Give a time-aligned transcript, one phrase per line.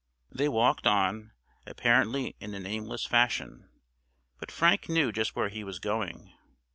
[0.31, 1.31] They walked on,
[1.67, 3.69] apparently in an aimless fashion,
[4.39, 6.33] but Frank knew just where he was going.